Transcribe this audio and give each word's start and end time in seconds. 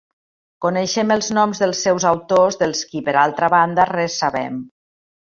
Coneixem 0.65 1.11
els 1.15 1.27
noms 1.37 1.61
dels 1.63 1.81
seus 1.87 2.07
autors 2.11 2.57
dels 2.63 2.81
qui, 2.93 3.03
per 3.11 3.15
altra 3.25 3.51
banda, 3.55 3.87
res 3.91 4.17
sabem. 4.23 4.57